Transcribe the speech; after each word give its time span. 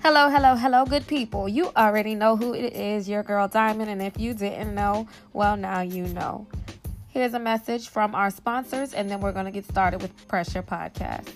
Hello, 0.00 0.30
hello, 0.30 0.54
hello, 0.54 0.84
good 0.84 1.06
people. 1.08 1.48
You 1.48 1.72
already 1.76 2.14
know 2.14 2.36
who 2.36 2.54
it 2.54 2.72
is, 2.72 3.08
your 3.08 3.24
girl 3.24 3.48
Diamond, 3.48 3.90
and 3.90 4.00
if 4.00 4.18
you 4.18 4.32
didn't 4.32 4.72
know, 4.72 5.08
well, 5.32 5.56
now 5.56 5.80
you 5.80 6.04
know. 6.06 6.46
Here's 7.08 7.34
a 7.34 7.38
message 7.40 7.88
from 7.88 8.14
our 8.14 8.30
sponsors, 8.30 8.94
and 8.94 9.10
then 9.10 9.20
we're 9.20 9.32
going 9.32 9.46
to 9.46 9.50
get 9.50 9.64
started 9.64 10.00
with 10.00 10.28
Pressure 10.28 10.62
Podcast. 10.62 11.28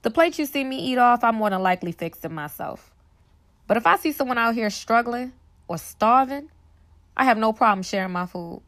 The 0.00 0.10
plate 0.10 0.38
you 0.38 0.46
see 0.46 0.64
me 0.64 0.78
eat 0.78 0.96
off, 0.96 1.22
I'm 1.22 1.34
more 1.34 1.50
than 1.50 1.62
likely 1.62 1.92
fixing 1.92 2.34
myself. 2.34 2.92
But 3.66 3.76
if 3.76 3.86
I 3.86 3.96
see 3.98 4.12
someone 4.12 4.38
out 4.38 4.54
here 4.54 4.70
struggling 4.70 5.34
or 5.68 5.76
starving, 5.76 6.48
I 7.14 7.24
have 7.26 7.36
no 7.36 7.52
problem 7.52 7.82
sharing 7.82 8.12
my 8.12 8.24
food. 8.24 8.62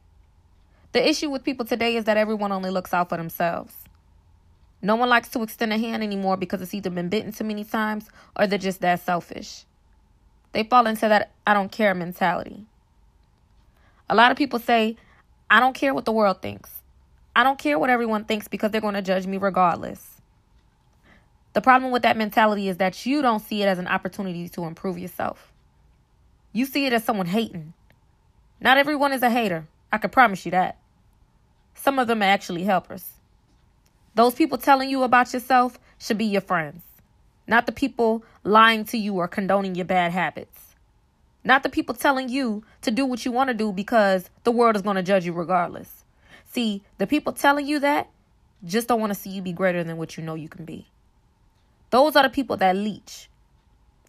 The 0.92 1.08
issue 1.08 1.30
with 1.30 1.44
people 1.44 1.64
today 1.64 1.96
is 1.96 2.04
that 2.04 2.18
everyone 2.18 2.52
only 2.52 2.70
looks 2.70 2.92
out 2.92 3.08
for 3.08 3.16
themselves. 3.16 3.74
No 4.84 4.96
one 4.96 5.08
likes 5.08 5.30
to 5.30 5.42
extend 5.42 5.72
a 5.72 5.78
hand 5.78 6.02
anymore 6.02 6.36
because 6.36 6.60
it's 6.60 6.74
either 6.74 6.90
been 6.90 7.08
bitten 7.08 7.32
too 7.32 7.44
many 7.44 7.64
times 7.64 8.10
or 8.38 8.46
they're 8.46 8.58
just 8.58 8.82
that 8.82 9.00
selfish. 9.00 9.64
They 10.52 10.62
fall 10.62 10.86
into 10.86 11.08
that 11.08 11.32
I 11.46 11.54
don't 11.54 11.72
care 11.72 11.94
mentality. 11.94 12.66
A 14.10 14.14
lot 14.14 14.30
of 14.30 14.36
people 14.36 14.58
say, 14.58 14.98
I 15.48 15.58
don't 15.58 15.74
care 15.74 15.94
what 15.94 16.04
the 16.04 16.12
world 16.12 16.42
thinks. 16.42 16.68
I 17.34 17.42
don't 17.44 17.58
care 17.58 17.78
what 17.78 17.88
everyone 17.88 18.26
thinks 18.26 18.46
because 18.46 18.72
they're 18.72 18.82
going 18.82 18.92
to 18.92 19.00
judge 19.00 19.26
me 19.26 19.38
regardless. 19.38 20.20
The 21.54 21.62
problem 21.62 21.90
with 21.90 22.02
that 22.02 22.18
mentality 22.18 22.68
is 22.68 22.76
that 22.76 23.06
you 23.06 23.22
don't 23.22 23.40
see 23.40 23.62
it 23.62 23.66
as 23.66 23.78
an 23.78 23.88
opportunity 23.88 24.50
to 24.50 24.64
improve 24.66 24.98
yourself. 24.98 25.50
You 26.52 26.66
see 26.66 26.84
it 26.84 26.92
as 26.92 27.04
someone 27.04 27.24
hating. 27.24 27.72
Not 28.60 28.76
everyone 28.76 29.14
is 29.14 29.22
a 29.22 29.30
hater. 29.30 29.66
I 29.90 29.96
can 29.96 30.10
promise 30.10 30.44
you 30.44 30.50
that. 30.50 30.76
Some 31.74 31.98
of 31.98 32.06
them 32.06 32.20
are 32.20 32.26
actually 32.26 32.64
helpers. 32.64 33.08
Those 34.14 34.34
people 34.34 34.58
telling 34.58 34.88
you 34.88 35.02
about 35.02 35.32
yourself 35.32 35.78
should 35.98 36.18
be 36.18 36.24
your 36.24 36.40
friends, 36.40 36.82
not 37.46 37.66
the 37.66 37.72
people 37.72 38.24
lying 38.44 38.84
to 38.86 38.98
you 38.98 39.14
or 39.14 39.26
condoning 39.26 39.74
your 39.74 39.84
bad 39.84 40.12
habits. 40.12 40.76
Not 41.42 41.62
the 41.62 41.68
people 41.68 41.94
telling 41.94 42.30
you 42.30 42.64
to 42.82 42.90
do 42.90 43.04
what 43.04 43.24
you 43.24 43.32
want 43.32 43.48
to 43.48 43.54
do 43.54 43.70
because 43.70 44.30
the 44.44 44.52
world 44.52 44.76
is 44.76 44.82
going 44.82 44.96
to 44.96 45.02
judge 45.02 45.26
you 45.26 45.32
regardless. 45.32 46.04
See, 46.52 46.82
the 46.98 47.06
people 47.06 47.32
telling 47.32 47.66
you 47.66 47.80
that 47.80 48.08
just 48.64 48.88
don't 48.88 49.00
want 49.00 49.12
to 49.12 49.18
see 49.18 49.30
you 49.30 49.42
be 49.42 49.52
greater 49.52 49.84
than 49.84 49.98
what 49.98 50.16
you 50.16 50.24
know 50.24 50.34
you 50.34 50.48
can 50.48 50.64
be. 50.64 50.86
Those 51.90 52.16
are 52.16 52.22
the 52.22 52.30
people 52.30 52.56
that 52.56 52.76
leech. 52.76 53.28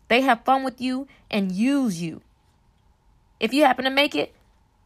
They 0.07 0.21
have 0.21 0.45
fun 0.45 0.63
with 0.63 0.79
you 0.79 1.07
and 1.29 1.51
use 1.51 2.01
you. 2.01 2.21
If 3.39 3.53
you 3.53 3.65
happen 3.65 3.85
to 3.85 3.91
make 3.91 4.15
it, 4.15 4.33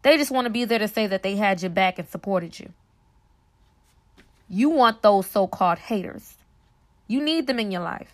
they 0.02 0.18
just 0.18 0.32
want 0.32 0.46
to 0.46 0.50
be 0.50 0.66
there 0.66 0.80
to 0.80 0.88
say 0.88 1.06
that 1.08 1.22
they 1.22 1.36
had 1.36 1.62
your 1.62 1.70
back 1.70 2.00
and 2.00 2.08
supported 2.10 2.60
you. 2.60 2.74
You 4.50 4.70
want 4.70 5.04
those 5.04 5.28
so 5.28 5.46
called 5.46 5.78
haters. 5.78 6.36
You 7.08 7.22
need 7.22 7.46
them 7.46 7.60
in 7.60 7.72
your 7.72 7.82
life. 7.82 8.14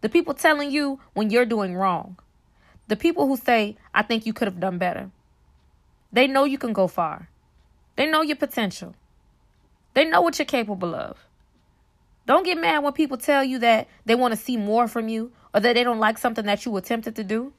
The 0.00 0.08
people 0.08 0.34
telling 0.34 0.70
you 0.70 1.00
when 1.12 1.30
you're 1.30 1.44
doing 1.44 1.74
wrong. 1.74 2.16
The 2.88 2.96
people 2.96 3.26
who 3.26 3.36
say, 3.36 3.76
I 3.94 4.02
think 4.02 4.26
you 4.26 4.32
could 4.32 4.48
have 4.48 4.60
done 4.60 4.78
better. 4.78 5.10
They 6.12 6.26
know 6.26 6.44
you 6.44 6.58
can 6.58 6.72
go 6.72 6.86
far. 6.86 7.28
They 7.96 8.06
know 8.06 8.22
your 8.22 8.36
potential. 8.36 8.94
They 9.92 10.04
know 10.04 10.20
what 10.20 10.38
you're 10.38 10.46
capable 10.46 10.94
of. 10.94 11.18
Don't 12.26 12.44
get 12.44 12.58
mad 12.58 12.82
when 12.82 12.92
people 12.94 13.18
tell 13.18 13.44
you 13.44 13.58
that 13.58 13.88
they 14.06 14.14
want 14.14 14.32
to 14.32 14.40
see 14.40 14.56
more 14.56 14.88
from 14.88 15.08
you 15.08 15.30
or 15.52 15.60
that 15.60 15.74
they 15.74 15.84
don't 15.84 16.00
like 16.00 16.18
something 16.18 16.46
that 16.46 16.64
you 16.64 16.76
attempted 16.76 17.16
to 17.16 17.24
do. 17.24 17.52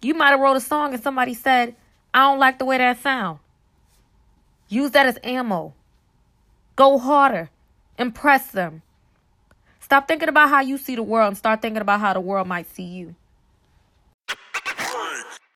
You 0.00 0.14
might 0.14 0.30
have 0.30 0.40
wrote 0.40 0.56
a 0.56 0.60
song 0.60 0.94
and 0.94 1.02
somebody 1.02 1.34
said, 1.34 1.76
I 2.14 2.20
don't 2.20 2.38
like 2.38 2.58
the 2.58 2.64
way 2.64 2.78
that 2.78 3.00
sound. 3.00 3.38
Use 4.68 4.92
that 4.92 5.06
as 5.06 5.18
ammo. 5.22 5.74
Go 6.80 6.96
harder. 6.96 7.50
Impress 7.98 8.52
them. 8.52 8.80
Stop 9.80 10.08
thinking 10.08 10.30
about 10.30 10.48
how 10.48 10.62
you 10.62 10.78
see 10.78 10.96
the 10.96 11.02
world 11.02 11.28
and 11.28 11.36
start 11.36 11.60
thinking 11.60 11.82
about 11.82 12.00
how 12.00 12.14
the 12.14 12.22
world 12.22 12.48
might 12.48 12.74
see 12.74 12.84
you. 12.84 13.16